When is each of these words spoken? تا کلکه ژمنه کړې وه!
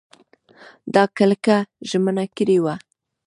تا 0.93 1.03
کلکه 1.17 1.55
ژمنه 1.89 2.25
کړې 2.37 2.57
وه! 2.63 2.75